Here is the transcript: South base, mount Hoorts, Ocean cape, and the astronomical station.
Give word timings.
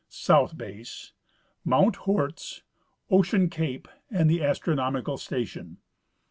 South 0.09 0.57
base, 0.57 1.13
mount 1.63 1.95
Hoorts, 2.07 2.63
Ocean 3.11 3.51
cape, 3.51 3.87
and 4.09 4.27
the 4.27 4.43
astronomical 4.43 5.19
station. 5.19 5.77